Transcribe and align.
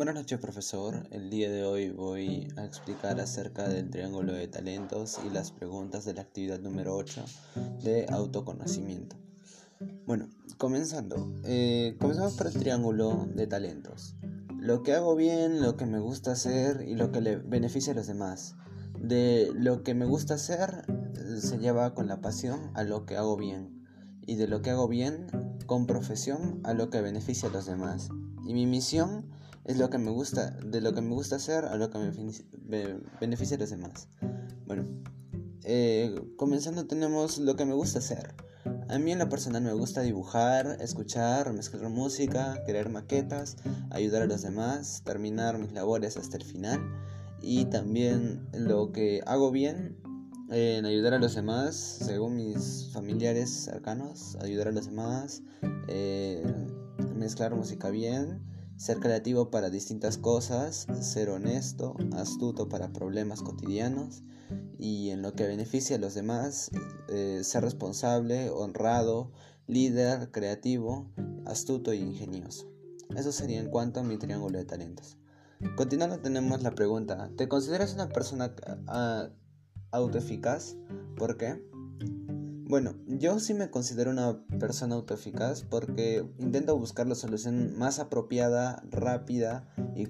Buenas 0.00 0.14
noches 0.14 0.38
profesor, 0.38 1.06
el 1.10 1.28
día 1.28 1.50
de 1.50 1.62
hoy 1.62 1.90
voy 1.90 2.48
a 2.56 2.64
explicar 2.64 3.20
acerca 3.20 3.68
del 3.68 3.90
triángulo 3.90 4.32
de 4.32 4.48
talentos 4.48 5.20
y 5.26 5.28
las 5.28 5.52
preguntas 5.52 6.06
de 6.06 6.14
la 6.14 6.22
actividad 6.22 6.58
número 6.58 6.96
8 6.96 7.22
de 7.82 8.06
autoconocimiento. 8.08 9.16
Bueno, 10.06 10.30
comenzando, 10.56 11.30
eh, 11.44 11.98
comenzamos 12.00 12.32
por 12.32 12.46
el 12.46 12.54
triángulo 12.54 13.28
de 13.34 13.46
talentos. 13.46 14.14
Lo 14.58 14.82
que 14.82 14.94
hago 14.94 15.16
bien, 15.16 15.60
lo 15.60 15.76
que 15.76 15.84
me 15.84 15.98
gusta 15.98 16.32
hacer 16.32 16.80
y 16.88 16.94
lo 16.94 17.12
que 17.12 17.20
le 17.20 17.36
beneficia 17.36 17.92
a 17.92 17.96
los 17.96 18.06
demás. 18.06 18.54
De 18.98 19.52
lo 19.54 19.82
que 19.82 19.92
me 19.92 20.06
gusta 20.06 20.32
hacer 20.32 20.86
se 21.42 21.58
lleva 21.58 21.92
con 21.92 22.08
la 22.08 22.22
pasión 22.22 22.70
a 22.72 22.84
lo 22.84 23.04
que 23.04 23.18
hago 23.18 23.36
bien 23.36 23.84
y 24.22 24.36
de 24.36 24.48
lo 24.48 24.62
que 24.62 24.70
hago 24.70 24.88
bien 24.88 25.26
con 25.66 25.86
profesión 25.86 26.62
a 26.64 26.72
lo 26.72 26.88
que 26.88 27.02
beneficia 27.02 27.50
a 27.50 27.52
los 27.52 27.66
demás. 27.66 28.08
Y 28.46 28.54
mi 28.54 28.64
misión 28.64 29.28
es 29.70 29.78
lo 29.78 29.88
que 29.88 29.98
me 29.98 30.10
gusta, 30.10 30.50
de 30.50 30.80
lo 30.80 30.92
que 30.92 31.00
me 31.00 31.14
gusta 31.14 31.36
hacer 31.36 31.64
a 31.64 31.76
lo 31.76 31.90
que 31.90 31.98
me 31.98 32.98
beneficia 33.20 33.56
a 33.56 33.60
los 33.60 33.70
demás. 33.70 34.08
Bueno, 34.66 34.84
eh, 35.62 36.12
comenzando 36.36 36.86
tenemos 36.86 37.38
lo 37.38 37.54
que 37.54 37.64
me 37.64 37.74
gusta 37.74 38.00
hacer. 38.00 38.34
A 38.88 38.98
mí 38.98 39.12
en 39.12 39.20
lo 39.20 39.28
personal 39.28 39.62
me 39.62 39.72
gusta 39.72 40.00
dibujar, 40.00 40.76
escuchar, 40.80 41.52
mezclar 41.52 41.88
música, 41.88 42.60
crear 42.66 42.88
maquetas, 42.88 43.56
ayudar 43.90 44.22
a 44.22 44.26
los 44.26 44.42
demás, 44.42 45.02
terminar 45.04 45.58
mis 45.58 45.72
labores 45.72 46.16
hasta 46.16 46.36
el 46.36 46.44
final 46.44 46.80
y 47.40 47.66
también 47.66 48.48
lo 48.52 48.90
que 48.90 49.22
hago 49.24 49.52
bien 49.52 49.96
en 50.50 50.84
ayudar 50.84 51.14
a 51.14 51.20
los 51.20 51.36
demás, 51.36 51.76
según 51.76 52.34
mis 52.34 52.90
familiares 52.92 53.50
cercanos, 53.50 54.36
ayudar 54.42 54.66
a 54.66 54.72
los 54.72 54.86
demás, 54.86 55.44
eh, 55.86 56.42
mezclar 57.14 57.54
música 57.54 57.90
bien, 57.90 58.42
ser 58.80 58.98
creativo 58.98 59.50
para 59.50 59.68
distintas 59.68 60.16
cosas, 60.16 60.86
ser 61.02 61.28
honesto, 61.28 61.94
astuto 62.14 62.70
para 62.70 62.94
problemas 62.94 63.42
cotidianos 63.42 64.22
y 64.78 65.10
en 65.10 65.20
lo 65.20 65.34
que 65.34 65.46
beneficia 65.46 65.96
a 65.96 65.98
los 65.98 66.14
demás, 66.14 66.70
eh, 67.10 67.42
ser 67.44 67.62
responsable, 67.62 68.48
honrado, 68.48 69.32
líder, 69.66 70.30
creativo, 70.30 71.12
astuto 71.44 71.92
e 71.92 71.96
ingenioso. 71.96 72.72
Eso 73.14 73.32
sería 73.32 73.60
en 73.60 73.68
cuanto 73.68 74.00
a 74.00 74.02
mi 74.02 74.16
triángulo 74.16 74.56
de 74.56 74.64
talentos. 74.64 75.18
Continuando 75.76 76.20
tenemos 76.20 76.62
la 76.62 76.70
pregunta, 76.70 77.30
¿te 77.36 77.48
consideras 77.48 77.92
una 77.92 78.08
persona 78.08 78.54
ah, 78.86 79.28
autoeficaz. 79.90 80.76
¿Por 81.16 81.36
qué? 81.36 81.62
Bueno, 82.70 82.94
yo 83.08 83.40
sí 83.40 83.52
me 83.52 83.68
considero 83.68 84.12
una 84.12 84.46
persona 84.60 84.94
autoeficaz 84.94 85.64
porque 85.64 86.24
intento 86.38 86.78
buscar 86.78 87.08
la 87.08 87.16
solución 87.16 87.76
más 87.76 87.98
apropiada, 87.98 88.80
rápida 88.88 89.68
y, 89.96 90.06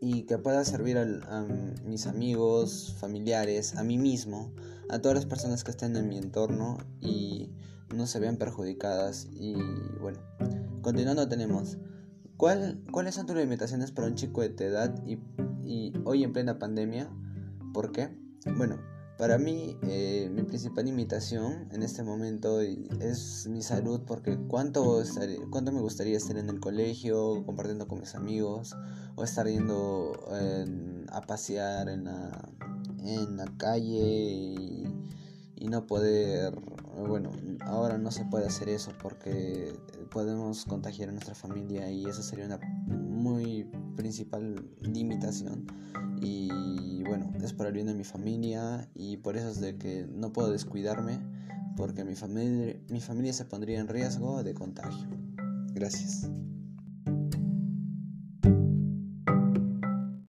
y, 0.00 0.22
que 0.22 0.38
pueda 0.38 0.64
servir 0.64 0.98
a 0.98 1.42
mis 1.84 2.06
amigos, 2.06 2.94
familiares, 3.00 3.74
a 3.74 3.82
mí 3.82 3.98
mismo, 3.98 4.52
a 4.88 5.00
todas 5.00 5.16
las 5.16 5.26
personas 5.26 5.64
que 5.64 5.72
estén 5.72 5.96
en 5.96 6.08
mi 6.08 6.16
entorno 6.16 6.78
y 7.00 7.50
no 7.92 8.06
se 8.06 8.20
vean 8.20 8.36
perjudicadas. 8.36 9.26
Y 9.32 9.56
bueno, 10.00 10.20
continuando 10.80 11.28
tenemos, 11.28 11.76
¿cuál, 12.36 12.84
¿cuáles 12.92 13.16
son 13.16 13.26
tus 13.26 13.34
limitaciones 13.34 13.90
para 13.90 14.06
un 14.06 14.14
chico 14.14 14.42
de 14.42 14.50
tu 14.50 14.62
edad 14.62 14.94
y 15.04 15.18
y 15.68 15.92
hoy 16.04 16.24
en 16.24 16.32
plena 16.32 16.58
pandemia. 16.58 17.10
¿Por 17.74 17.92
qué? 17.92 18.08
Bueno, 18.56 18.78
para 19.18 19.36
mí 19.36 19.76
eh, 19.82 20.30
mi 20.32 20.44
principal 20.44 20.86
imitación 20.86 21.68
en 21.72 21.82
este 21.82 22.04
momento 22.04 22.60
es 22.60 23.46
mi 23.48 23.62
salud 23.62 24.02
porque 24.06 24.38
cuánto, 24.48 25.02
cuánto 25.50 25.72
me 25.72 25.80
gustaría 25.80 26.16
estar 26.16 26.36
en 26.38 26.48
el 26.48 26.60
colegio 26.60 27.44
compartiendo 27.44 27.88
con 27.88 28.00
mis 28.00 28.14
amigos 28.14 28.76
o 29.16 29.24
estar 29.24 29.48
yendo 29.48 30.12
a 31.10 31.20
pasear 31.22 31.88
en 31.88 32.04
la, 32.04 32.48
en 33.04 33.36
la 33.36 33.46
calle 33.58 34.78
y 35.60 35.66
no 35.68 35.86
poder, 35.86 36.54
bueno, 37.06 37.30
ahora 37.62 37.98
no 37.98 38.10
se 38.10 38.24
puede 38.24 38.46
hacer 38.46 38.68
eso 38.68 38.92
porque 39.00 39.72
podemos 40.10 40.64
contagiar 40.64 41.10
a 41.10 41.12
nuestra 41.12 41.34
familia 41.34 41.90
y 41.90 42.06
eso 42.06 42.22
sería 42.22 42.46
una 42.46 42.58
muy 42.86 43.70
principal 43.96 44.68
limitación 44.80 45.66
y 46.20 47.02
bueno, 47.04 47.32
es 47.42 47.52
por 47.52 47.66
el 47.66 47.72
bien 47.72 47.86
de 47.86 47.94
mi 47.94 48.04
familia 48.04 48.88
y 48.94 49.18
por 49.18 49.36
eso 49.36 49.48
es 49.48 49.60
de 49.60 49.76
que 49.76 50.06
no 50.10 50.32
puedo 50.32 50.50
descuidarme 50.50 51.20
porque 51.76 52.04
mi 52.04 52.16
familia, 52.16 52.76
mi 52.88 53.00
familia 53.00 53.32
se 53.32 53.44
pondría 53.44 53.78
en 53.78 53.88
riesgo 53.88 54.42
de 54.42 54.54
contagio. 54.54 55.08
Gracias. 55.72 56.28